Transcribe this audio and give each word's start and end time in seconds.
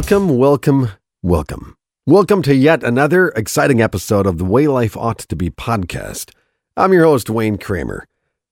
Welcome, 0.00 0.38
welcome, 0.38 0.88
welcome. 1.22 1.76
Welcome 2.06 2.40
to 2.44 2.54
yet 2.54 2.82
another 2.82 3.28
exciting 3.36 3.82
episode 3.82 4.26
of 4.26 4.38
the 4.38 4.46
Way 4.46 4.66
Life 4.66 4.96
Ought 4.96 5.18
to 5.18 5.36
Be 5.36 5.50
podcast. 5.50 6.32
I'm 6.74 6.94
your 6.94 7.04
host, 7.04 7.28
Wayne 7.28 7.58
Kramer. 7.58 8.06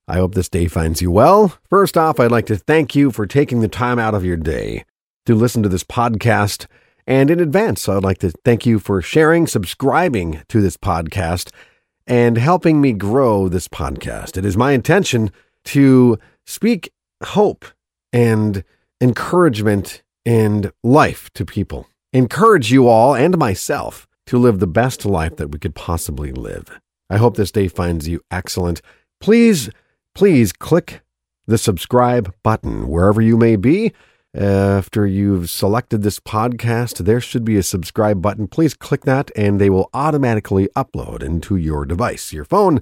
I 0.07 0.17
hope 0.17 0.35
this 0.35 0.47
day 0.47 0.67
finds 0.67 1.01
you 1.01 1.09
well. 1.09 1.57
First 1.67 1.97
off, 1.97 2.19
I'd 2.19 2.29
like 2.29 2.45
to 2.45 2.55
thank 2.55 2.95
you 2.95 3.09
for 3.09 3.25
taking 3.25 3.61
the 3.61 3.67
time 3.67 3.97
out 3.97 4.13
of 4.13 4.23
your 4.23 4.37
day 4.37 4.85
to 5.25 5.33
listen 5.33 5.63
to 5.63 5.69
this 5.69 5.83
podcast. 5.83 6.67
And 7.07 7.31
in 7.31 7.39
advance, 7.39 7.89
I'd 7.89 8.03
like 8.03 8.19
to 8.19 8.29
thank 8.45 8.67
you 8.67 8.77
for 8.77 9.01
sharing, 9.01 9.47
subscribing 9.47 10.43
to 10.49 10.61
this 10.61 10.77
podcast, 10.77 11.51
and 12.05 12.37
helping 12.37 12.79
me 12.79 12.93
grow 12.93 13.49
this 13.49 13.67
podcast. 13.67 14.37
It 14.37 14.45
is 14.45 14.55
my 14.55 14.73
intention 14.73 15.31
to 15.65 16.19
speak 16.45 16.93
hope 17.23 17.65
and 18.13 18.63
encouragement 19.01 20.03
and 20.29 20.71
life 20.83 21.31
to 21.33 21.43
people. 21.43 21.87
Encourage 22.13 22.71
you 22.71 22.87
all 22.87 23.15
and 23.15 23.35
myself 23.35 24.07
to 24.27 24.37
live 24.37 24.59
the 24.59 24.67
best 24.67 25.03
life 25.03 25.37
that 25.37 25.47
we 25.47 25.57
could 25.57 25.73
possibly 25.73 26.31
live. 26.31 26.79
I 27.09 27.17
hope 27.17 27.35
this 27.35 27.51
day 27.51 27.67
finds 27.67 28.07
you 28.07 28.21
excellent. 28.29 28.79
Please, 29.19 29.71
please 30.13 30.53
click 30.53 31.01
the 31.47 31.57
subscribe 31.57 32.31
button 32.43 32.87
wherever 32.87 33.23
you 33.23 33.37
may 33.37 33.55
be. 33.55 33.91
After 34.35 35.07
you've 35.07 35.49
selected 35.49 36.03
this 36.03 36.19
podcast, 36.19 37.05
there 37.05 37.19
should 37.19 37.43
be 37.43 37.57
a 37.57 37.63
subscribe 37.63 38.21
button. 38.21 38.47
Please 38.47 38.75
click 38.75 39.05
that 39.05 39.31
and 39.35 39.59
they 39.59 39.71
will 39.71 39.89
automatically 39.95 40.69
upload 40.75 41.23
into 41.23 41.55
your 41.55 41.85
device, 41.85 42.31
your 42.31 42.45
phone, 42.45 42.81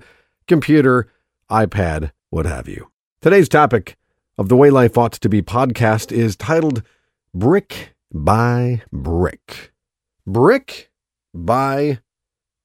computer, 0.50 1.08
iPad, 1.50 2.12
what 2.30 2.46
have 2.46 2.68
you. 2.68 2.91
Today's 3.21 3.48
topic 3.48 3.96
of 4.38 4.49
the 4.49 4.58
Way 4.58 4.70
Life 4.70 4.98
Ought 4.98 5.14
to 5.14 5.30
Be 5.30 5.41
podcast 5.41 6.12
is 6.12 6.36
titled 6.36 6.84
Brick 7.40 7.93
by 8.12 8.82
Brick. 8.91 9.71
Brick 10.26 10.90
by 11.35 11.99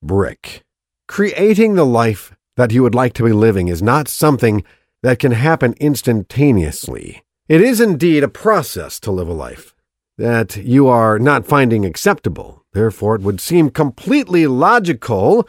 Brick. 0.03 0.63
Creating 1.07 1.75
the 1.75 1.85
life 1.85 2.35
that 2.57 2.73
you 2.73 2.83
would 2.83 2.95
like 2.95 3.13
to 3.15 3.23
be 3.23 3.33
living 3.33 3.69
is 3.69 3.83
not 3.83 4.09
something 4.09 4.65
that 5.03 5.19
can 5.19 5.33
happen 5.33 5.75
instantaneously. 5.79 7.23
It 7.51 7.61
is 7.61 7.83
indeed 7.83 8.25
a 8.25 8.29
process 8.29 8.99
to 9.01 9.11
live 9.11 9.29
a 9.29 9.35
life 9.35 9.75
that 10.17 10.57
you 10.57 10.89
are 10.89 11.19
not 11.19 11.47
finding 11.47 11.85
acceptable. 11.85 12.65
Therefore, 12.73 13.17
it 13.17 13.21
would 13.21 13.43
seem 13.43 13.69
completely 13.69 14.47
logical 14.47 15.47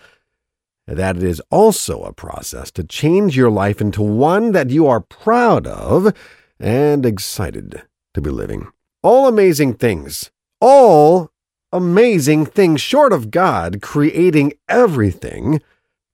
that 0.86 1.16
it 1.16 1.24
is 1.24 1.42
also 1.50 2.04
a 2.04 2.12
process 2.12 2.72
to 2.72 2.84
change 2.84 3.38
your 3.38 3.50
life 3.50 3.80
into 3.80 4.02
one 4.02 4.52
that 4.52 4.70
you 4.70 4.86
are 4.86 5.00
proud 5.00 5.66
of 5.66 6.14
and 6.60 7.06
excited 7.06 7.84
to 8.14 8.20
be 8.20 8.30
living. 8.30 8.73
All 9.04 9.28
amazing 9.28 9.74
things, 9.74 10.32
all 10.62 11.30
amazing 11.74 12.46
things, 12.46 12.80
short 12.80 13.12
of 13.12 13.32
God 13.32 13.82
creating 13.82 14.54
everything, 14.70 15.60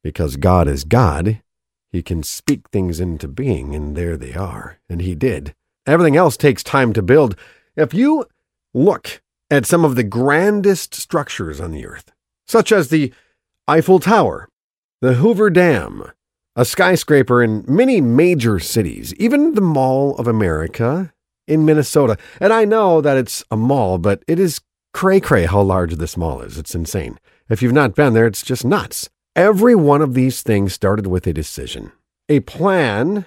because 0.03 0.37
God 0.37 0.67
is 0.67 0.83
God, 0.83 1.43
He 1.91 2.01
can 2.01 2.23
speak 2.23 2.67
things 2.69 2.99
into 2.99 3.27
being, 3.27 3.75
and 3.75 3.95
there 3.95 4.17
they 4.17 4.33
are. 4.33 4.79
And 4.89 5.03
He 5.03 5.13
did. 5.13 5.53
Everything 5.85 6.17
else 6.17 6.35
takes 6.35 6.63
time 6.63 6.91
to 6.93 7.03
build. 7.03 7.35
If 7.75 7.93
you 7.93 8.25
look 8.73 9.21
at 9.51 9.67
some 9.67 9.85
of 9.85 9.95
the 9.95 10.03
grandest 10.03 10.95
structures 10.95 11.61
on 11.61 11.71
the 11.71 11.85
earth, 11.85 12.11
such 12.47 12.71
as 12.71 12.89
the 12.89 13.13
Eiffel 13.67 13.99
Tower, 13.99 14.49
the 15.01 15.13
Hoover 15.13 15.51
Dam, 15.51 16.11
a 16.55 16.65
skyscraper 16.65 17.43
in 17.43 17.63
many 17.67 18.01
major 18.01 18.57
cities, 18.57 19.13
even 19.15 19.53
the 19.53 19.61
Mall 19.61 20.15
of 20.17 20.27
America 20.27 21.13
in 21.49 21.65
Minnesota. 21.65 22.17
And 22.39 22.53
I 22.53 22.63
know 22.63 23.01
that 23.01 23.17
it's 23.17 23.43
a 23.51 23.57
mall, 23.57 23.97
but 23.97 24.23
it 24.27 24.39
is 24.39 24.61
cray 24.93 25.19
cray 25.19 25.45
how 25.45 25.61
large 25.61 25.95
this 25.95 26.15
mall 26.15 26.41
is. 26.41 26.57
It's 26.57 26.75
insane. 26.75 27.19
If 27.49 27.61
you've 27.61 27.73
not 27.73 27.95
been 27.95 28.13
there, 28.13 28.27
it's 28.27 28.43
just 28.43 28.63
nuts. 28.63 29.09
Every 29.35 29.75
one 29.75 30.01
of 30.01 30.13
these 30.13 30.41
things 30.41 30.73
started 30.73 31.07
with 31.07 31.25
a 31.27 31.33
decision, 31.33 31.91
a 32.27 32.41
plan, 32.41 33.25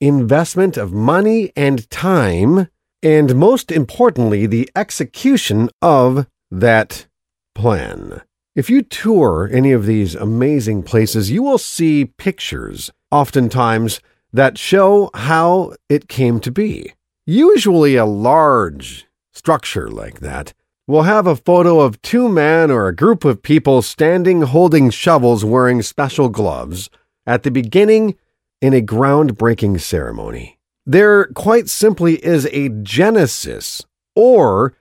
investment 0.00 0.76
of 0.76 0.92
money 0.92 1.52
and 1.56 1.88
time, 1.90 2.68
and 3.02 3.34
most 3.36 3.70
importantly, 3.70 4.46
the 4.46 4.70
execution 4.74 5.70
of 5.80 6.26
that 6.50 7.06
plan. 7.54 8.22
If 8.54 8.70
you 8.70 8.82
tour 8.82 9.48
any 9.52 9.72
of 9.72 9.86
these 9.86 10.14
amazing 10.14 10.82
places, 10.82 11.30
you 11.30 11.42
will 11.42 11.58
see 11.58 12.04
pictures, 12.04 12.90
oftentimes, 13.10 14.00
that 14.32 14.58
show 14.58 15.10
how 15.14 15.74
it 15.88 16.08
came 16.08 16.40
to 16.40 16.50
be. 16.50 16.92
Usually, 17.26 17.96
a 17.96 18.04
large 18.04 19.06
structure 19.32 19.88
like 19.88 20.20
that 20.20 20.52
will 20.86 21.04
have 21.04 21.26
a 21.26 21.36
photo 21.36 21.80
of 21.80 22.02
two 22.02 22.28
men 22.28 22.70
or 22.70 22.86
a 22.86 22.94
group 22.94 23.24
of 23.24 23.42
people 23.42 23.80
standing 23.80 24.42
holding 24.42 24.90
shovels 24.90 25.42
wearing 25.44 25.80
special 25.80 26.28
gloves 26.28 26.90
at 27.26 27.42
the 27.42 27.50
beginning 27.50 28.16
in 28.60 28.74
a 28.74 28.82
groundbreaking 28.82 29.80
ceremony. 29.80 30.58
There 30.84 31.26
quite 31.28 31.70
simply 31.70 32.22
is 32.22 32.46
a 32.52 32.68
genesis 32.68 33.82
or 34.14 34.76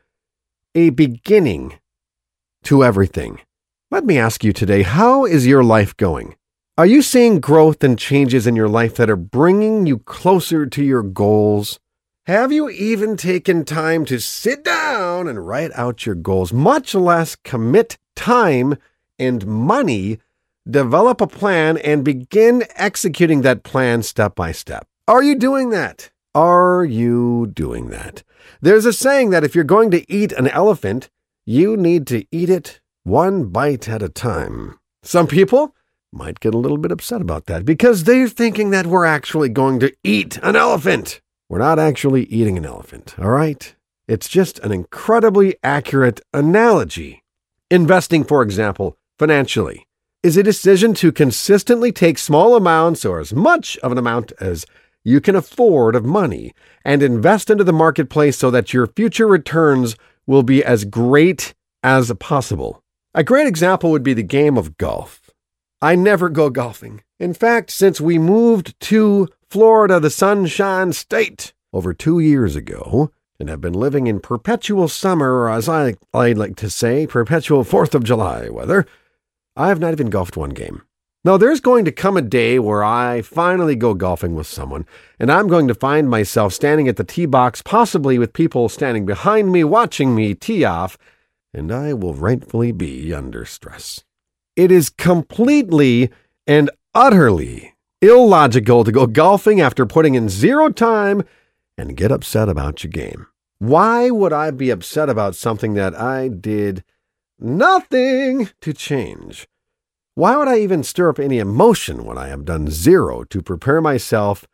a 0.76 0.90
beginning 0.90 1.80
to 2.64 2.84
everything. 2.84 3.40
Let 3.90 4.06
me 4.06 4.18
ask 4.18 4.44
you 4.44 4.52
today 4.52 4.84
how 4.84 5.26
is 5.26 5.48
your 5.48 5.64
life 5.64 5.96
going? 5.96 6.36
Are 6.78 6.86
you 6.86 7.02
seeing 7.02 7.40
growth 7.40 7.84
and 7.84 7.98
changes 7.98 8.48
in 8.48 8.56
your 8.58 8.68
life 8.68 8.96
that 8.96 9.10
are 9.10 9.16
bringing 9.16 9.86
you 9.86 10.00
closer 10.00 10.66
to 10.66 10.84
your 10.84 11.04
goals? 11.04 11.80
Have 12.26 12.54
you 12.54 12.70
even 12.70 13.18
taken 13.18 13.66
time 13.66 14.06
to 14.06 14.18
sit 14.18 14.64
down 14.64 15.28
and 15.28 15.46
write 15.46 15.72
out 15.76 16.06
your 16.06 16.16
goals, 16.16 16.54
much 16.54 16.96
less 16.96 17.36
commit 17.36 17.98
time 18.16 18.78
and 19.20 19.46
money, 19.46 20.20
develop 20.66 21.20
a 21.20 21.28
plan, 21.28 21.78
and 21.80 22.06
begin 22.06 22.64
executing 22.78 23.42
that 23.42 23.64
plan 23.64 24.04
step 24.04 24.36
by 24.36 24.54
step? 24.54 24.88
Are 25.06 25.22
you 25.22 25.36
doing 25.36 25.72
that? 25.72 26.12
Are 26.34 26.86
you 26.86 27.52
doing 27.54 27.90
that? 27.90 28.24
There's 28.62 28.86
a 28.86 28.94
saying 28.94 29.32
that 29.32 29.44
if 29.44 29.54
you're 29.54 29.66
going 29.66 29.92
to 29.92 30.10
eat 30.10 30.32
an 30.32 30.48
elephant, 30.48 31.10
you 31.46 31.76
need 31.76 32.08
to 32.08 32.26
eat 32.32 32.50
it 32.50 32.80
one 33.04 33.48
bite 33.48 33.90
at 33.90 34.02
a 34.02 34.08
time. 34.08 34.80
Some 35.02 35.28
people 35.28 35.76
might 36.14 36.40
get 36.40 36.54
a 36.54 36.58
little 36.58 36.78
bit 36.78 36.94
upset 36.94 37.20
about 37.20 37.48
that 37.48 37.66
because 37.66 38.06
they're 38.06 38.30
thinking 38.30 38.70
that 38.70 38.88
we're 38.88 39.04
actually 39.04 39.50
going 39.50 39.82
to 39.82 39.94
eat 40.06 40.38
an 40.38 40.56
elephant. 40.56 41.20
We're 41.54 41.60
not 41.60 41.78
actually 41.78 42.24
eating 42.24 42.58
an 42.58 42.66
elephant, 42.66 43.14
all 43.20 43.30
right? 43.30 43.76
It's 44.08 44.28
just 44.28 44.58
an 44.62 44.72
incredibly 44.72 45.56
accurate 45.64 46.20
analogy. 46.34 47.22
Investing, 47.70 48.24
for 48.24 48.42
example, 48.42 48.98
financially, 49.20 49.86
is 50.24 50.36
a 50.36 50.42
decision 50.42 50.96
to 50.96 51.12
consistently 51.12 51.92
take 51.92 52.18
small 52.18 52.56
amounts 52.56 53.06
or 53.06 53.20
as 53.20 53.36
much 53.36 53.78
of 53.84 53.92
an 53.92 54.00
amount 54.00 54.34
as 54.40 54.66
you 55.04 55.22
can 55.22 55.36
afford 55.36 55.96
of 55.96 56.04
money 56.04 56.56
and 56.84 57.04
invest 57.04 57.52
into 57.52 57.64
the 57.64 57.72
marketplace 57.72 58.36
so 58.36 58.50
that 58.50 58.74
your 58.74 58.88
future 58.88 59.28
returns 59.28 59.96
will 60.26 60.42
be 60.42 60.66
as 60.66 60.86
great 60.86 61.54
as 61.84 62.12
possible. 62.20 62.82
A 63.14 63.24
great 63.24 63.46
example 63.46 63.92
would 63.92 64.02
be 64.02 64.16
the 64.16 64.24
game 64.24 64.58
of 64.58 64.76
golf. 64.78 65.30
I 65.84 65.94
never 65.94 66.30
go 66.30 66.50
golfing. 66.50 67.04
In 67.20 67.34
fact, 67.34 67.70
since 67.70 68.02
we 68.02 68.18
moved 68.18 68.80
to 68.82 69.28
Florida, 69.50 70.00
the 70.00 70.10
Sunshine 70.10 70.94
State, 70.94 71.54
over 71.72 71.94
two 71.94 72.20
years 72.20 72.56
ago, 72.56 73.12
and 73.40 73.50
have 73.50 73.62
been 73.62 73.74
living 73.74 74.08
in 74.08 74.20
perpetual 74.20 74.88
summer, 74.88 75.34
or 75.34 75.50
as 75.50 75.70
I, 75.70 75.96
I 76.14 76.32
like 76.34 76.56
to 76.58 76.70
say, 76.70 77.06
perpetual 77.06 77.64
4th 77.64 77.94
of 77.94 78.04
July 78.04 78.50
weather, 78.50 78.86
I 79.56 79.68
have 79.68 79.80
not 79.80 79.92
even 79.92 80.10
golfed 80.10 80.38
one 80.38 80.52
game. 80.52 80.82
Now, 81.26 81.38
there's 81.38 81.62
going 81.62 81.86
to 81.86 81.92
come 81.92 82.18
a 82.18 82.22
day 82.22 82.60
where 82.60 82.84
I 82.84 83.22
finally 83.22 83.76
go 83.76 83.94
golfing 83.94 84.36
with 84.36 84.48
someone, 84.48 84.86
and 85.20 85.32
I'm 85.32 85.48
going 85.48 85.68
to 85.70 85.76
find 85.76 86.10
myself 86.10 86.54
standing 86.54 86.88
at 86.88 86.98
the 86.98 87.04
tee 87.04 87.26
box, 87.26 87.62
possibly 87.62 88.20
with 88.20 88.34
people 88.34 88.68
standing 88.68 89.06
behind 89.06 89.52
me 89.52 89.64
watching 89.64 90.16
me 90.16 90.36
tee 90.36 90.66
off, 90.66 90.98
and 91.54 91.72
I 91.72 91.94
will 91.94 92.14
rightfully 92.14 92.72
be 92.72 93.14
under 93.14 93.46
stress. 93.46 94.04
It 94.56 94.72
is 94.72 94.90
completely 94.90 96.12
and 96.46 96.70
utterly 96.94 97.74
illogical 98.02 98.84
to 98.84 98.92
go 98.92 99.08
golfing 99.08 99.62
after 99.62 99.86
putting 99.86 100.16
in 100.16 100.30
zero 100.30 100.70
time 100.70 101.24
and 101.78 101.98
get 101.98 102.12
upset 102.12 102.50
about 102.50 102.84
your 102.84 102.92
game. 102.92 103.26
Why 103.60 104.10
would 104.10 104.34
I 104.34 104.52
be 104.52 104.70
upset 104.70 105.10
about 105.10 105.36
something 105.36 105.74
that 105.76 105.96
I 105.96 106.28
did 106.28 106.84
nothing 107.40 108.50
to 108.62 108.74
change? 108.74 109.48
Why 110.16 110.36
would 110.36 110.48
I 110.48 110.60
even 110.60 110.84
stir 110.84 111.10
up 111.10 111.20
any 111.20 111.40
emotion 111.40 112.06
when 112.06 112.18
I 112.18 112.28
have 112.28 112.46
done 112.46 112.70
zero 112.70 113.24
to 113.26 113.42
prepare 113.42 113.82
myself 113.82 114.46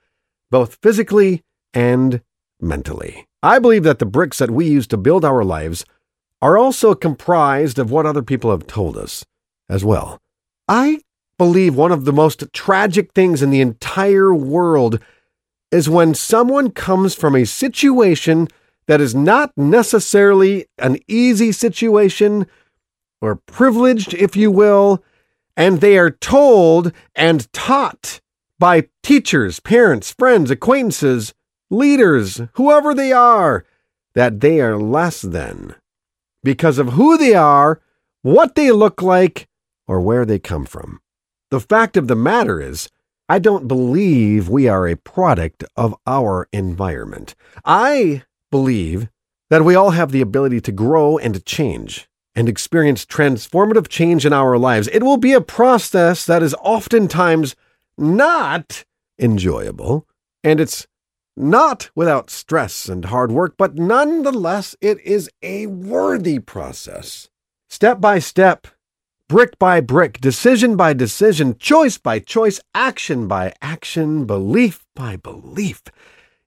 both 0.52 0.78
physically 0.82 1.44
and 1.74 2.22
mentally? 2.62 3.28
I 3.44 3.60
believe 3.60 3.84
that 3.84 4.00
the 4.00 4.06
bricks 4.06 4.38
that 4.38 4.52
we 4.52 4.68
use 4.68 4.88
to 4.88 4.98
build 4.98 5.26
our 5.26 5.44
lives 5.44 5.86
are 6.42 6.58
also 6.58 6.94
comprised 6.94 7.80
of 7.80 7.92
what 7.92 8.06
other 8.06 8.24
people 8.24 8.52
have 8.52 8.68
told 8.68 8.96
us 8.96 9.26
as 9.68 9.84
well. 9.84 10.20
I 10.68 11.02
believe 11.40 11.74
one 11.74 11.92
of 11.92 12.06
the 12.06 12.14
most 12.14 12.44
tragic 12.54 13.14
things 13.14 13.42
in 13.42 13.50
the 13.50 13.62
entire 13.62 14.32
world 14.36 15.00
is 15.72 15.90
when 15.90 16.14
someone 16.14 16.70
comes 16.70 17.16
from 17.16 17.36
a 17.36 17.46
situation 17.46 18.48
that 18.86 19.02
is 19.02 19.16
not 19.16 19.58
necessarily 19.58 20.68
an 20.78 20.98
easy 21.08 21.52
situation 21.52 22.46
or 23.22 23.36
privileged, 23.36 24.14
if 24.14 24.36
you 24.36 24.52
will, 24.52 25.04
and 25.56 25.80
they 25.80 25.98
are 25.98 26.12
told 26.12 26.92
and 27.16 27.52
taught 27.54 28.20
by 28.60 28.90
teachers, 29.02 29.60
parents, 29.60 30.14
friends, 30.20 30.52
acquaintances, 30.52 31.34
leaders, 31.70 32.42
whoever 32.54 32.94
they 32.94 33.14
are, 33.14 33.66
that 34.14 34.42
they 34.42 34.60
are 34.60 34.78
less 34.78 35.22
than 35.22 35.76
because 36.44 36.78
of 36.78 36.94
who 36.94 37.18
they 37.18 37.34
are, 37.34 37.82
what 38.24 38.56
they 38.56 38.72
look 38.72 39.02
like, 39.02 39.48
or 39.88 40.02
where 40.02 40.26
they 40.26 40.40
come 40.40 40.66
from. 40.66 41.00
The 41.52 41.60
fact 41.60 41.98
of 41.98 42.08
the 42.08 42.16
matter 42.16 42.62
is, 42.62 42.90
I 43.28 43.40
don't 43.40 43.68
believe 43.68 44.50
we 44.50 44.68
are 44.68 44.88
a 44.88 44.96
product 44.96 45.64
of 45.76 45.96
our 46.06 46.48
environment. 46.52 47.36
I 47.66 48.24
believe 48.52 49.10
that 49.50 49.66
we 49.66 49.76
all 49.76 49.92
have 49.92 50.12
the 50.12 50.22
ability 50.22 50.62
to 50.62 50.72
grow 50.72 51.18
and 51.18 51.44
change 51.46 52.08
and 52.36 52.48
experience 52.48 53.06
transformative 53.06 53.88
change 53.88 54.26
in 54.26 54.34
our 54.34 54.58
lives. 54.58 54.88
It 54.90 55.04
will 55.04 55.18
be 55.18 55.34
a 55.34 55.42
process 55.42 56.26
that 56.26 56.44
is 56.44 56.56
oftentimes 56.62 57.56
not 57.98 58.86
enjoyable, 59.20 60.08
and 60.44 60.60
it's 60.60 60.88
not 61.36 61.90
without 61.96 62.30
stress 62.30 62.88
and 62.88 63.06
hard 63.06 63.32
work, 63.32 63.56
but 63.58 63.76
nonetheless, 63.76 64.76
it 64.82 65.00
is 65.02 65.30
a 65.42 65.68
worthy 65.68 66.40
process. 66.40 67.30
Step 67.70 68.00
by 68.00 68.20
step, 68.20 68.68
brick 69.30 69.60
by 69.60 69.80
brick, 69.80 70.20
decision 70.20 70.76
by 70.76 70.92
decision, 70.92 71.56
choice 71.60 72.00
by 72.00 72.18
choice, 72.20 72.60
action 72.74 73.28
by 73.28 73.54
action, 73.62 74.26
belief 74.26 74.84
by 74.96 75.16
belief. 75.16 75.84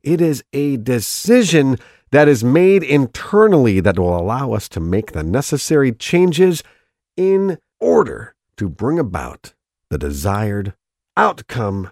It 0.03 0.21
is 0.21 0.43
a 0.53 0.77
decision 0.79 1.79
that 2.11 2.27
is 2.27 2.43
made 2.43 2.83
internally 2.83 3.79
that 3.79 3.99
will 3.99 4.19
allow 4.19 4.53
us 4.53 4.69
to 4.71 4.81
make 4.81 5.13
the 5.13 5.23
necessary 5.23 5.93
changes 5.93 6.65
in 7.17 7.59
order 7.81 8.35
to 8.57 8.69
bring 8.69 8.99
about 8.99 9.55
the 9.89 9.97
desired 9.97 10.75
outcome 11.17 11.91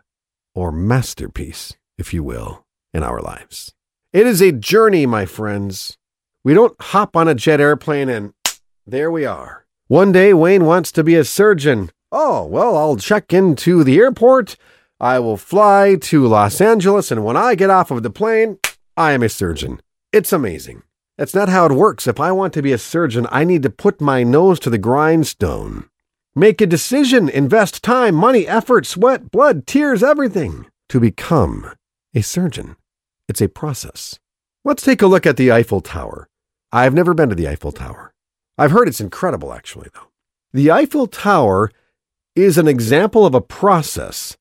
or 0.57 0.73
masterpiece, 0.73 1.77
if 1.99 2.13
you 2.13 2.25
will 2.25 2.67
in 2.93 3.05
our 3.05 3.21
lives. 3.21 3.73
It 4.13 4.27
is 4.27 4.43
a 4.43 4.51
journey, 4.51 5.07
my 5.07 5.25
friends. 5.25 5.97
We 6.43 6.53
don't 6.53 6.75
hop 6.81 7.15
on 7.15 7.29
a 7.29 7.35
jet 7.37 7.61
airplane 7.61 8.09
and 8.09 8.35
there 8.87 9.11
we 9.11 9.25
are. 9.25 9.67
One 9.91 10.13
day, 10.13 10.33
Wayne 10.33 10.67
wants 10.67 10.93
to 10.93 11.03
be 11.03 11.17
a 11.17 11.25
surgeon. 11.25 11.91
Oh, 12.13 12.47
well, 12.47 12.77
I'll 12.77 12.95
check 12.95 13.33
into 13.33 13.83
the 13.83 13.99
airport. 13.99 14.57
I 15.01 15.19
will 15.19 15.37
fly 15.37 15.97
to 16.03 16.29
Los 16.29 16.61
Angeles, 16.61 17.11
and 17.11 17.25
when 17.25 17.37
I 17.37 17.57
get 17.57 17.71
off 17.71 17.91
of 17.91 18.05
the 18.05 18.09
plane, 18.09 18.61
I 18.97 19.11
am 19.11 19.25
a 19.25 19.29
surgeon. 19.29 19.83
It's 20.13 20.33
amazing. 20.33 20.85
That's 21.19 21.35
not 21.35 21.49
how 21.49 21.67
it 21.67 21.73
works. 21.73 22.07
If 22.07 22.21
I 22.21 22.31
want 22.31 22.53
to 22.53 22.63
be 22.63 22.71
a 22.71 22.79
surgeon, 22.79 23.27
I 23.33 23.43
need 23.43 23.65
to 23.65 23.69
put 23.69 24.01
my 24.01 24.23
nose 24.23 24.61
to 24.61 24.71
the 24.71 24.79
grindstone. 24.79 25.91
Make 26.37 26.61
a 26.61 26.69
decision, 26.69 27.29
invest 27.29 27.83
time, 27.83 28.15
money, 28.15 28.47
effort, 28.47 28.87
sweat, 28.87 29.33
blood, 29.33 29.67
tears, 29.67 30.05
everything 30.05 30.67
to 30.89 31.01
become 31.01 31.69
a 32.15 32.21
surgeon. 32.21 32.77
It's 33.29 33.41
a 33.41 33.49
process. 33.49 34.21
Let's 34.65 34.85
take 34.85 35.03
a 35.03 35.09
look 35.09 35.27
at 35.27 35.37
the 35.37 35.51
Eiffel 35.51 35.81
Tower. 35.81 36.29
I've 36.71 36.95
never 36.95 37.13
been 37.13 37.31
to 37.31 37.35
the 37.35 37.49
Eiffel 37.49 37.73
Tower. 37.73 38.15
I've 38.61 38.71
heard 38.73 38.89
it's 38.89 39.01
incredible, 39.01 39.55
actually, 39.55 39.89
though. 39.95 40.11
The 40.53 40.71
Eiffel 40.71 41.07
Tower 41.07 41.71
is 42.37 42.59
an 42.59 42.69
example 42.69 43.25
of 43.25 43.35
a 43.35 43.41
process 43.41 44.37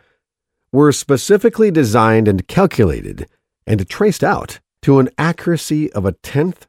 were 0.70 0.92
specifically 0.92 1.70
designed 1.70 2.28
and 2.28 2.46
calculated 2.46 3.26
and 3.66 3.88
traced 3.88 4.22
out 4.22 4.60
to 4.82 4.98
an 4.98 5.08
accuracy 5.18 5.92
of 5.94 6.04
a 6.04 6.12
tenth 6.12 6.66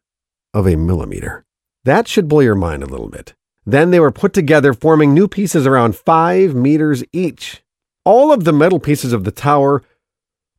of 0.53 0.65
a 0.65 0.75
millimeter. 0.75 1.45
That 1.83 2.07
should 2.07 2.27
blow 2.27 2.39
your 2.39 2.55
mind 2.55 2.81
a 2.81 2.87
little 2.87 3.09
bit. 3.09 3.35
Then 3.67 3.91
they 3.91 3.99
were 3.99 4.11
put 4.11 4.31
together, 4.31 4.73
forming 4.73 5.13
new 5.13 5.27
pieces 5.27 5.67
around 5.67 5.97
five 5.97 6.55
meters 6.55 7.03
each. 7.11 7.61
All 8.05 8.31
of 8.31 8.45
the 8.45 8.53
metal 8.53 8.79
pieces 8.79 9.11
of 9.11 9.25
the 9.25 9.31
tower 9.31 9.83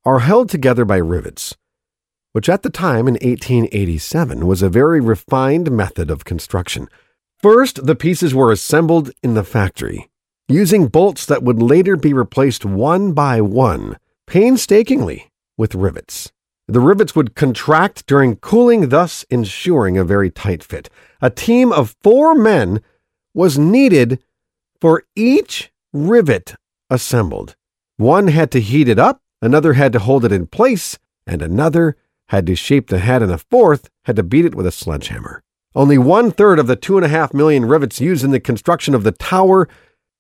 are 0.05 0.19
held 0.19 0.51
together 0.51 0.85
by 0.85 0.99
rivets, 0.99 1.57
which 2.33 2.51
at 2.51 2.63
the 2.63 2.69
time 2.69 3.09
in 3.09 3.15
1887 3.15 4.47
was 4.47 4.61
a 4.61 4.69
very 4.69 5.01
refined 5.01 5.71
method 5.71 6.11
of 6.11 6.27
construction. 6.27 6.87
First, 7.39 7.87
the 7.87 7.97
pieces 7.97 8.35
were 8.35 8.53
assembled 8.53 9.11
in 9.23 9.33
the 9.33 9.43
factory, 9.43 10.11
using 10.47 10.89
bolts 10.89 11.25
that 11.25 11.43
would 11.43 11.63
later 11.63 11.97
be 11.97 12.13
replaced 12.13 12.67
one 12.67 13.13
by 13.13 13.41
one, 13.41 13.97
painstakingly, 14.27 15.31
with 15.57 15.75
rivets. 15.75 16.31
The 16.67 16.81
rivets 16.81 17.17
would 17.17 17.35
contract 17.35 18.07
during 18.07 18.37
cooling, 18.37 18.91
thus 18.91 19.25
ensuring 19.31 19.97
a 19.97 20.05
very 20.05 20.31
tight 20.31 20.63
fit. 20.63 20.91
A 21.23 21.31
team 21.31 21.73
of 21.73 21.97
four 22.03 22.35
men 22.35 22.83
was 23.39 23.57
needed 23.57 24.21
for 24.81 25.05
each 25.15 25.71
rivet 25.93 26.57
assembled. 26.91 27.55
One 27.97 28.27
had 28.27 28.51
to 28.51 28.61
heat 28.61 28.89
it 28.89 28.99
up, 28.99 29.23
another 29.41 29.75
had 29.75 29.93
to 29.93 30.01
hold 30.01 30.25
it 30.25 30.33
in 30.33 30.49
place, 30.49 30.99
and 31.25 31.41
another 31.41 31.97
had 32.31 32.49
to 32.49 32.57
shape 32.57 32.89
the 32.89 32.99
head, 32.99 33.23
and 33.23 33.31
a 33.31 33.39
fourth 33.39 33.91
had 34.07 34.17
to 34.17 34.25
beat 34.25 34.45
it 34.45 34.57
with 34.57 34.67
a 34.67 34.73
sledgehammer. 34.73 35.45
Only 35.73 35.99
one 35.99 36.33
third 36.33 36.59
of 36.59 36.67
the 36.67 36.75
two 36.75 36.97
and 36.97 37.07
a 37.07 37.09
half 37.09 37.33
million 37.33 37.65
rivets 37.65 38.01
used 38.01 38.25
in 38.25 38.33
the 38.33 38.41
construction 38.41 38.93
of 38.93 39.05
the 39.05 39.13
tower 39.13 39.69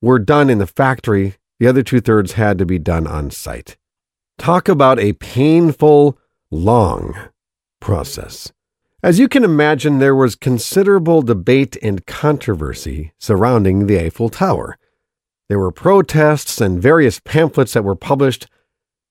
were 0.00 0.20
done 0.20 0.48
in 0.48 0.58
the 0.58 0.66
factory. 0.68 1.34
The 1.58 1.66
other 1.66 1.82
two 1.82 2.00
thirds 2.00 2.34
had 2.34 2.56
to 2.58 2.66
be 2.66 2.78
done 2.78 3.08
on 3.08 3.32
site. 3.32 3.76
Talk 4.38 4.68
about 4.68 5.00
a 5.00 5.14
painful 5.14 6.16
long 6.52 7.18
process. 7.80 8.52
As 9.00 9.20
you 9.20 9.28
can 9.28 9.44
imagine, 9.44 10.00
there 10.00 10.14
was 10.14 10.34
considerable 10.34 11.22
debate 11.22 11.76
and 11.80 12.04
controversy 12.04 13.12
surrounding 13.16 13.86
the 13.86 13.96
Eiffel 13.96 14.28
Tower. 14.28 14.76
There 15.48 15.60
were 15.60 15.70
protests 15.70 16.60
and 16.60 16.82
various 16.82 17.20
pamphlets 17.20 17.74
that 17.74 17.84
were 17.84 17.94
published, 17.94 18.48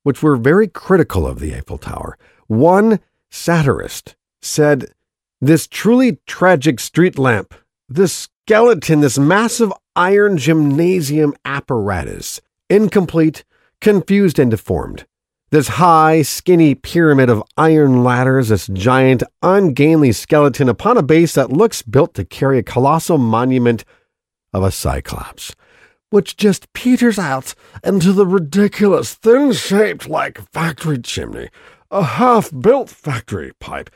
which 0.03 0.22
were 0.22 0.36
very 0.36 0.67
critical 0.67 1.25
of 1.25 1.39
the 1.39 1.56
Eiffel 1.56 1.77
Tower. 1.77 2.17
One 2.48 3.00
satirist 3.32 4.17
said, 4.41 4.94
This 5.39 5.67
truly 5.67 6.20
tragic 6.27 6.82
street 6.82 7.17
lamp, 7.17 7.53
this 7.88 8.27
skeleton, 8.46 9.00
this 9.00 9.17
massive 9.17 9.72
iron 9.96 10.38
gymnasium 10.38 11.34
apparatus, 11.46 12.41
incomplete, 12.70 13.46
confused, 13.79 14.38
and 14.38 14.51
deformed. 14.51 15.06
This 15.50 15.70
high, 15.70 16.24
skinny 16.24 16.75
pyramid 16.75 17.30
of 17.30 17.42
iron 17.56 18.04
ladders, 18.04 18.50
this 18.50 18.68
giant, 18.68 19.24
ungainly 19.42 20.12
skeleton 20.12 20.68
upon 20.68 20.98
a 20.98 21.01
base 21.01 21.36
that 21.36 21.54
looks 21.54 21.82
built 21.82 22.16
to 22.16 22.25
carry 22.25 22.60
a 22.60 22.63
colossal 22.63 23.18
monument 23.18 23.86
of 24.51 24.63
a 24.63 24.72
cyclops, 24.72 25.56
which 26.10 26.36
just 26.36 26.74
peters 26.74 27.18
out 27.18 27.56
into 27.82 28.12
the 28.12 28.25
ridiculous 28.25 29.13
thing 29.13 29.54
shaped 29.54 30.10
like 30.10 30.51
factory 30.51 30.98
chimney, 30.98 31.48
a 31.89 32.04
half 32.04 32.51
built 32.51 32.89
factory 32.89 33.54
pipe 33.62 33.89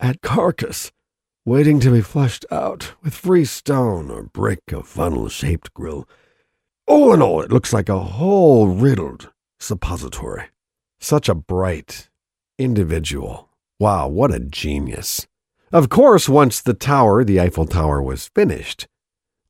at 0.00 0.22
Carcass, 0.22 0.90
waiting 1.44 1.80
to 1.80 1.90
be 1.90 2.00
flushed 2.00 2.46
out 2.50 2.94
with 3.02 3.12
free 3.12 3.44
stone 3.44 4.10
or 4.10 4.22
brick 4.22 4.72
of 4.72 4.88
funnel 4.88 5.28
shaped 5.28 5.74
grill. 5.74 6.08
All 6.86 7.12
in 7.12 7.20
all, 7.20 7.42
it 7.42 7.52
looks 7.52 7.74
like 7.74 7.90
a 7.90 7.98
hole 7.98 8.68
riddled 8.68 9.30
suppository. 9.60 10.44
Such 11.00 11.28
a 11.28 11.34
bright 11.34 12.08
individual. 12.58 13.48
Wow, 13.78 14.08
what 14.08 14.34
a 14.34 14.40
genius. 14.40 15.26
Of 15.72 15.88
course, 15.88 16.28
once 16.28 16.60
the 16.60 16.74
tower, 16.74 17.24
the 17.24 17.40
Eiffel 17.40 17.66
Tower, 17.66 18.02
was 18.02 18.28
finished, 18.28 18.88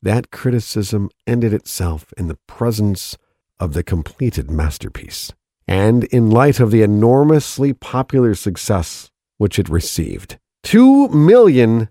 that 0.01 0.31
criticism 0.31 1.09
ended 1.25 1.53
itself 1.53 2.13
in 2.17 2.27
the 2.27 2.37
presence 2.47 3.17
of 3.59 3.73
the 3.73 3.83
completed 3.83 4.51
masterpiece, 4.51 5.33
and 5.67 6.03
in 6.05 6.29
light 6.29 6.59
of 6.59 6.71
the 6.71 6.81
enormously 6.81 7.73
popular 7.73 8.35
success 8.35 9.09
which 9.37 9.57
it 9.57 9.69
received. 9.69 10.37
Two 10.63 11.07
million 11.09 11.89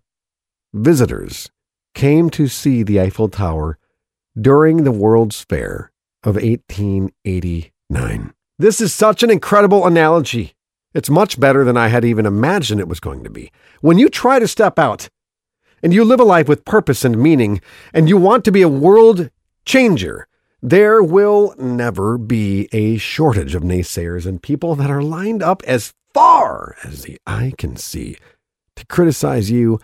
visitors 0.73 1.50
came 1.95 2.31
to 2.31 2.47
see 2.47 2.83
the 2.83 3.00
Eiffel 3.00 3.29
Tower 3.29 3.79
during 4.41 4.85
the 4.85 4.93
World's 4.93 5.41
Fair 5.41 5.91
of 6.23 6.37
1889. 6.37 8.35
This 8.61 8.81
is 8.81 8.93
such 8.93 9.23
an 9.23 9.31
incredible 9.31 9.87
analogy. 9.87 10.55
It's 10.93 11.09
much 11.09 11.38
better 11.38 11.62
than 11.62 11.77
I 11.77 11.88
had 11.88 12.05
even 12.05 12.27
imagined 12.27 12.81
it 12.81 12.88
was 12.88 12.99
going 12.99 13.23
to 13.23 13.31
be. 13.31 13.53
When 13.83 13.99
you 13.99 14.09
try 14.09 14.41
to 14.41 14.49
step 14.49 14.81
out 14.81 15.09
and 15.81 15.95
you 15.95 16.05
live 16.05 16.19
a 16.19 16.25
life 16.25 16.49
with 16.49 16.65
purpose 16.65 17.05
and 17.05 17.23
meaning, 17.23 17.61
and 17.95 18.09
you 18.09 18.17
want 18.17 18.45
to 18.47 18.50
be 18.50 18.62
a 18.62 18.69
world 18.69 19.31
changer, 19.65 20.27
there 20.61 21.00
will 21.05 21.55
never 21.57 22.19
be 22.19 22.69
a 22.73 22.97
shortage 22.97 23.55
of 23.55 23.62
naysayers 23.62 24.27
and 24.27 24.43
people 24.43 24.75
that 24.75 24.91
are 24.91 25.05
lined 25.05 25.41
up 25.41 25.62
as 25.62 25.95
far 26.12 26.75
as 26.83 27.03
the 27.03 27.17
eye 27.29 27.53
can 27.59 27.77
see 27.77 28.17
to 28.75 28.85
criticize 28.87 29.53
you 29.53 29.79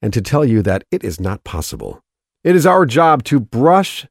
and 0.00 0.12
to 0.12 0.22
tell 0.22 0.44
you 0.44 0.62
that 0.62 0.84
it 0.92 1.02
is 1.02 1.18
not 1.18 1.42
possible. 1.42 2.00
It 2.44 2.54
is 2.54 2.64
our 2.64 2.86
job 2.86 3.24
to 3.24 3.40
brush 3.40 4.06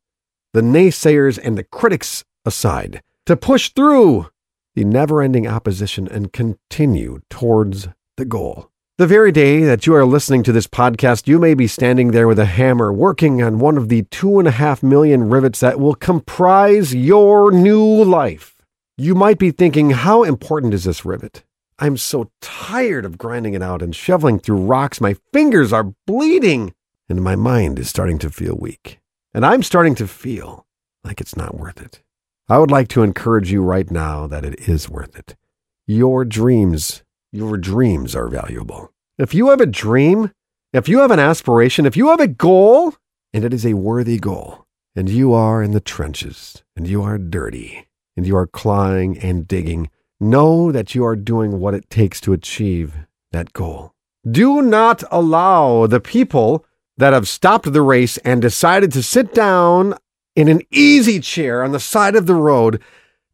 the 0.51 0.61
naysayers 0.61 1.39
and 1.41 1.57
the 1.57 1.63
critics 1.63 2.25
aside 2.43 3.01
to 3.29 3.37
push 3.37 3.69
through 3.69 4.27
the 4.73 4.83
never 4.83 5.21
ending 5.21 5.45
opposition 5.47 6.07
and 6.07 6.33
continue 6.33 7.21
towards 7.29 7.87
the 8.17 8.25
goal. 8.25 8.71
The 8.97 9.05
very 9.05 9.31
day 9.31 9.61
that 9.65 9.85
you 9.85 9.93
are 9.93 10.03
listening 10.03 10.41
to 10.41 10.51
this 10.51 10.65
podcast, 10.65 11.27
you 11.27 11.37
may 11.37 11.53
be 11.53 11.67
standing 11.67 12.09
there 12.09 12.27
with 12.27 12.39
a 12.39 12.45
hammer 12.45 12.91
working 12.91 13.43
on 13.43 13.59
one 13.59 13.77
of 13.77 13.87
the 13.87 14.01
two 14.09 14.39
and 14.39 14.47
a 14.47 14.51
half 14.51 14.81
million 14.81 15.29
rivets 15.29 15.59
that 15.59 15.79
will 15.79 15.93
comprise 15.93 16.95
your 16.95 17.51
new 17.51 18.03
life. 18.03 18.55
You 18.97 19.13
might 19.13 19.37
be 19.37 19.51
thinking, 19.51 19.91
how 19.91 20.23
important 20.23 20.73
is 20.73 20.85
this 20.85 21.05
rivet? 21.05 21.43
I'm 21.77 21.97
so 21.97 22.31
tired 22.41 23.05
of 23.05 23.19
grinding 23.19 23.53
it 23.53 23.61
out 23.61 23.83
and 23.83 23.95
shoveling 23.95 24.39
through 24.39 24.65
rocks. 24.65 24.99
My 24.99 25.15
fingers 25.31 25.71
are 25.71 25.93
bleeding 26.07 26.73
and 27.07 27.21
my 27.21 27.35
mind 27.35 27.77
is 27.77 27.89
starting 27.89 28.17
to 28.17 28.31
feel 28.31 28.57
weak. 28.59 28.97
And 29.35 29.45
I'm 29.45 29.61
starting 29.61 29.93
to 29.95 30.07
feel 30.07 30.65
like 31.03 31.21
it's 31.21 31.37
not 31.37 31.55
worth 31.55 31.79
it. 31.79 32.01
I 32.51 32.57
would 32.57 32.71
like 32.71 32.87
to 32.89 33.03
encourage 33.03 33.51
you 33.51 33.61
right 33.61 33.91
now 33.91 34.25
that 34.25 34.43
it 34.43 34.67
is 34.67 34.89
worth 34.89 35.15
it. 35.15 35.35
Your 35.85 36.25
dreams, 36.25 37.03
your 37.31 37.57
dreams 37.57 38.15
are 38.15 38.27
valuable. 38.27 38.91
If 39.19 39.35
you 39.35 39.49
have 39.49 39.61
a 39.61 39.67
dream, 39.67 40.31
if 40.73 40.89
you 40.89 40.97
have 40.99 41.11
an 41.11 41.19
aspiration, 41.19 41.85
if 41.85 41.95
you 41.95 42.09
have 42.09 42.19
a 42.19 42.27
goal, 42.27 42.95
and 43.33 43.45
it 43.45 43.53
is 43.53 43.67
a 43.67 43.75
worthy 43.75 44.17
goal, 44.17 44.65
and 44.95 45.07
you 45.07 45.31
are 45.31 45.61
in 45.61 45.73
the 45.73 45.79
trenches, 45.79 46.63
and 46.75 46.87
you 46.87 47.03
are 47.03 47.19
dirty, 47.19 47.87
and 48.17 48.25
you 48.25 48.35
are 48.35 48.47
clawing 48.47 49.19
and 49.19 49.47
digging, 49.47 49.91
know 50.19 50.71
that 50.71 50.95
you 50.95 51.05
are 51.05 51.15
doing 51.15 51.59
what 51.59 51.75
it 51.75 51.87
takes 51.91 52.19
to 52.21 52.33
achieve 52.33 52.95
that 53.31 53.53
goal. 53.53 53.93
Do 54.29 54.63
not 54.63 55.03
allow 55.11 55.85
the 55.85 55.99
people 55.99 56.65
that 56.97 57.13
have 57.13 57.27
stopped 57.27 57.71
the 57.71 57.83
race 57.83 58.17
and 58.19 58.41
decided 58.41 58.91
to 58.93 59.03
sit 59.03 59.35
down 59.35 59.93
in 60.39 60.47
an 60.47 60.61
easy 60.71 61.19
chair 61.19 61.65
on 61.65 61.73
the 61.73 61.81
side 61.81 62.15
of 62.15 62.25
the 62.25 62.33
road 62.33 62.81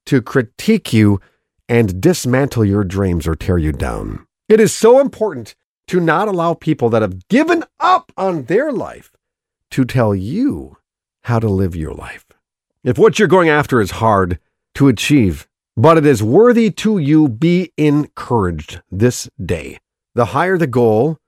to 0.07 0.23
critique 0.23 0.91
you 0.91 1.21
and 1.69 2.01
dismantle 2.01 2.65
your 2.65 2.83
dreams 2.83 3.27
or 3.27 3.35
tear 3.35 3.59
you 3.59 3.71
down. 3.71 4.25
It 4.49 4.59
is 4.59 4.73
so 4.73 4.99
important 4.99 5.53
to 5.87 5.99
not 5.99 6.27
allow 6.27 6.55
people 6.55 6.89
that 6.89 7.03
have 7.03 7.27
given 7.27 7.63
up 7.79 8.11
on 8.17 8.45
their 8.45 8.71
life 8.71 9.11
to 9.69 9.85
tell 9.85 10.15
you 10.15 10.77
how 11.25 11.37
to 11.37 11.47
live 11.47 11.75
your 11.75 11.93
life. 11.93 12.25
If 12.83 12.97
what 12.97 13.19
you're 13.19 13.27
going 13.27 13.49
after 13.49 13.79
is 13.79 13.91
hard 13.91 14.39
to 14.73 14.87
achieve, 14.87 15.47
but 15.77 15.99
it 15.99 16.07
is 16.07 16.23
worthy 16.23 16.71
to 16.71 16.97
you, 16.97 17.29
be 17.29 17.71
encouraged 17.77 18.81
this 18.89 19.29
day. 19.43 19.77
The 20.15 20.25
higher 20.25 20.57
the 20.57 20.65
goal, 20.65 21.19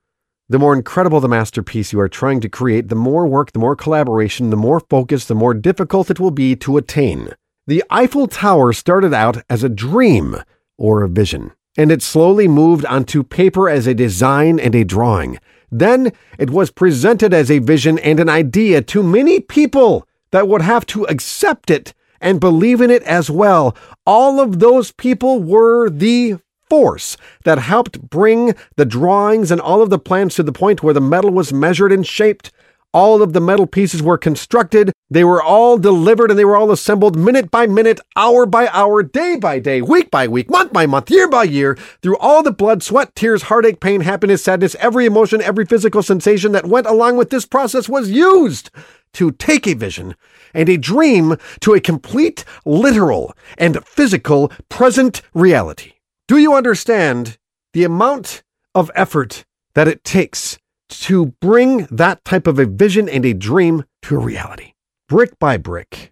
the 0.50 0.60
more 0.60 0.74
incredible 0.74 1.20
the 1.20 1.28
masterpiece 1.28 1.92
you 1.92 2.00
are 2.00 2.08
trying 2.08 2.40
to 2.42 2.50
create, 2.50 2.88
the 2.88 2.96
more 2.96 3.28
work, 3.28 3.52
the 3.52 3.60
more 3.60 3.76
collaboration, 3.76 4.50
the 4.50 4.58
more 4.58 4.80
focus, 4.80 5.26
the 5.26 5.36
more 5.36 5.54
difficult 5.54 6.10
it 6.10 6.20
will 6.20 6.32
be 6.32 6.56
to 6.56 6.78
attain. 6.78 7.30
The 7.66 7.84
Eiffel 7.90 8.28
Tower 8.28 8.72
started 8.72 9.14
out 9.14 9.44
as 9.50 9.64
a 9.64 9.70
dream 9.70 10.38
or 10.78 11.04
a 11.04 11.10
vision, 11.10 11.52
and 11.78 11.92
it 11.92 12.02
slowly 12.02 12.48
moved 12.48 12.86
onto 12.86 13.24
paper 13.24 13.70
as 13.70 13.88
a 13.88 13.94
design 13.94 14.58
and 14.58 14.74
a 14.74 14.86
drawing. 14.86 15.38
Then 15.70 16.14
it 16.40 16.50
was 16.50 16.72
presented 16.72 17.34
as 17.34 17.52
a 17.52 17.60
vision 17.60 18.00
and 18.00 18.22
an 18.22 18.30
idea 18.30 18.82
to 18.84 19.04
many 19.04 19.42
people 19.42 20.08
that 20.32 20.48
would 20.48 20.62
have 20.62 20.86
to 20.88 21.04
accept 21.06 21.70
it 21.70 21.94
and 22.22 22.40
believe 22.40 22.80
in 22.80 22.90
it 22.90 23.04
as 23.04 23.30
well. 23.30 23.76
All 24.06 24.40
of 24.40 24.60
those 24.60 24.94
people 24.94 25.44
were 25.44 25.90
the 25.90 26.38
force 26.70 27.18
that 27.44 27.60
helped 27.60 28.02
bring 28.10 28.56
the 28.76 28.86
drawings 28.86 29.52
and 29.52 29.62
all 29.62 29.82
of 29.82 29.90
the 29.90 30.00
plans 30.00 30.36
to 30.36 30.44
the 30.44 30.52
point 30.52 30.84
where 30.84 30.94
the 30.94 31.02
metal 31.02 31.32
was 31.32 31.54
measured 31.54 31.92
and 31.92 32.06
shaped. 32.06 32.52
All 32.94 33.22
of 33.22 33.34
the 33.34 33.42
metal 33.42 33.68
pieces 33.68 34.02
were 34.02 34.18
constructed. 34.18 34.92
They 35.10 35.24
were 35.24 35.44
all 35.44 35.78
delivered 35.78 36.32
and 36.32 36.40
they 36.40 36.46
were 36.46 36.58
all 36.58 36.72
assembled 36.72 37.18
minute 37.18 37.52
by 37.52 37.68
minute, 37.68 38.00
hour 38.16 38.46
by 38.46 38.68
hour, 38.70 39.04
day 39.04 39.36
by 39.36 39.60
day, 39.60 39.82
week 39.82 40.10
by 40.10 40.28
week, 40.28 40.50
month 40.50 40.74
by 40.74 40.86
month, 40.86 41.12
year 41.12 41.30
by 41.30 41.44
year, 41.44 41.78
through 42.02 42.18
all 42.18 42.42
the 42.42 42.52
blood, 42.52 42.82
sweat, 42.82 43.14
tears, 43.14 43.44
heartache, 43.44 43.82
pain, 43.82 44.02
happiness, 44.02 44.44
sadness, 44.44 44.76
every 44.80 45.06
emotion, 45.06 45.42
every 45.42 45.66
physical 45.66 46.02
sensation 46.02 46.54
that 46.54 46.66
went 46.66 46.88
along 46.88 47.18
with 47.18 47.30
this 47.30 47.46
process 47.46 47.88
was 47.88 48.10
used 48.10 48.72
to 49.14 49.32
take 49.32 49.68
a 49.68 49.74
vision 49.74 50.16
and 50.54 50.70
a 50.70 50.78
dream 50.78 51.36
to 51.60 51.74
a 51.74 51.82
complete, 51.82 52.46
literal, 52.66 53.36
and 53.58 53.86
physical 53.86 54.52
present 54.70 55.22
reality. 55.34 55.97
Do 56.28 56.38
you 56.38 56.56
understand 56.56 57.38
the 57.72 57.86
amount 57.86 58.44
of 58.76 58.92
effort 58.94 59.46
that 59.76 59.88
it 59.88 60.04
takes 60.04 60.58
to 60.90 61.28
bring 61.40 61.86
that 61.90 62.26
type 62.26 62.48
of 62.48 62.60
a 62.60 62.66
vision 62.66 63.08
and 63.08 63.26
a 63.26 63.34
dream 63.34 63.86
to 64.02 64.18
a 64.18 64.20
reality? 64.20 64.74
Brick 65.08 65.40
by 65.40 65.56
brick. 65.56 66.12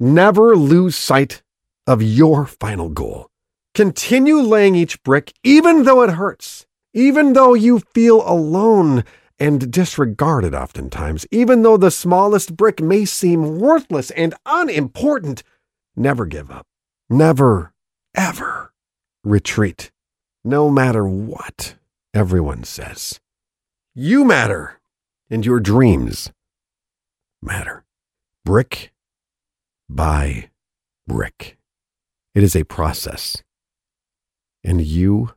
Never 0.00 0.56
lose 0.56 0.96
sight 0.96 1.44
of 1.86 2.02
your 2.02 2.46
final 2.46 2.88
goal. 2.88 3.30
Continue 3.74 4.38
laying 4.38 4.74
each 4.74 5.00
brick, 5.04 5.32
even 5.44 5.84
though 5.84 6.02
it 6.02 6.10
hurts, 6.10 6.66
even 6.92 7.34
though 7.34 7.54
you 7.54 7.78
feel 7.78 8.28
alone 8.28 9.04
and 9.38 9.70
disregarded 9.70 10.52
oftentimes, 10.52 11.28
even 11.30 11.62
though 11.62 11.76
the 11.76 11.92
smallest 11.92 12.56
brick 12.56 12.82
may 12.82 13.04
seem 13.04 13.60
worthless 13.60 14.10
and 14.10 14.34
unimportant. 14.46 15.44
Never 15.94 16.26
give 16.26 16.50
up. 16.50 16.66
Never, 17.08 17.72
ever 18.16 18.73
retreat, 19.24 19.90
no 20.44 20.70
matter 20.70 21.06
what 21.06 21.74
everyone 22.12 22.62
says. 22.62 23.18
You 23.94 24.24
matter, 24.24 24.80
and 25.30 25.44
your 25.44 25.60
dreams 25.60 26.30
matter. 27.42 27.84
Brick 28.44 28.92
by 29.88 30.50
brick. 31.06 31.56
It 32.34 32.42
is 32.42 32.54
a 32.54 32.64
process, 32.64 33.42
and 34.62 34.82
you 34.82 35.32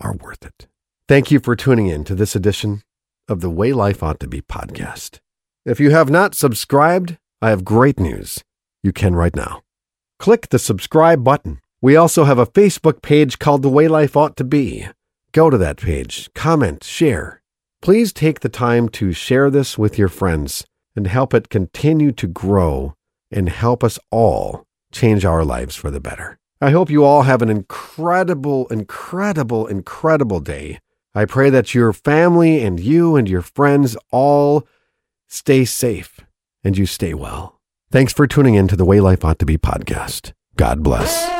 are 0.00 0.14
worth 0.14 0.44
it. 0.44 0.68
Thank 1.08 1.30
you 1.30 1.40
for 1.40 1.56
tuning 1.56 1.88
in 1.88 2.04
to 2.04 2.14
this 2.14 2.34
edition 2.34 2.82
of 3.28 3.40
the 3.40 3.50
Way 3.50 3.72
Life 3.72 4.02
Ought 4.02 4.20
to 4.20 4.28
Be 4.28 4.40
podcast. 4.40 5.18
If 5.66 5.80
you 5.80 5.90
have 5.90 6.08
not 6.08 6.34
subscribed, 6.34 7.18
I 7.42 7.50
have 7.50 7.64
great 7.64 8.00
news. 8.00 8.42
You 8.82 8.92
can 8.92 9.14
right 9.14 9.34
now. 9.34 9.62
Click 10.18 10.48
the 10.48 10.58
subscribe 10.58 11.22
button 11.24 11.60
we 11.82 11.96
also 11.96 12.24
have 12.24 12.38
a 12.38 12.46
Facebook 12.46 13.00
page 13.00 13.38
called 13.38 13.62
The 13.62 13.70
Way 13.70 13.88
Life 13.88 14.16
Ought 14.16 14.36
to 14.36 14.44
Be. 14.44 14.86
Go 15.32 15.48
to 15.48 15.56
that 15.58 15.78
page, 15.78 16.28
comment, 16.34 16.84
share. 16.84 17.40
Please 17.80 18.12
take 18.12 18.40
the 18.40 18.48
time 18.50 18.88
to 18.90 19.12
share 19.12 19.50
this 19.50 19.78
with 19.78 19.98
your 19.98 20.08
friends 20.08 20.66
and 20.94 21.06
help 21.06 21.32
it 21.32 21.48
continue 21.48 22.12
to 22.12 22.26
grow 22.26 22.94
and 23.30 23.48
help 23.48 23.82
us 23.82 23.98
all 24.10 24.66
change 24.92 25.24
our 25.24 25.44
lives 25.44 25.76
for 25.76 25.90
the 25.90 26.00
better. 26.00 26.38
I 26.60 26.70
hope 26.70 26.90
you 26.90 27.04
all 27.04 27.22
have 27.22 27.40
an 27.40 27.48
incredible, 27.48 28.66
incredible, 28.66 29.66
incredible 29.66 30.40
day. 30.40 30.80
I 31.14 31.24
pray 31.24 31.48
that 31.48 31.74
your 31.74 31.94
family 31.94 32.62
and 32.62 32.78
you 32.78 33.16
and 33.16 33.28
your 33.28 33.42
friends 33.42 33.96
all 34.10 34.66
stay 35.28 35.64
safe 35.64 36.20
and 36.62 36.76
you 36.76 36.84
stay 36.84 37.14
well. 37.14 37.58
Thanks 37.90 38.12
for 38.12 38.26
tuning 38.26 38.54
in 38.54 38.68
to 38.68 38.76
the 38.76 38.84
Way 38.84 39.00
Life 39.00 39.24
Ought 39.24 39.38
to 39.38 39.46
Be 39.46 39.56
podcast. 39.56 40.32
God 40.56 40.82
bless. 40.82 41.39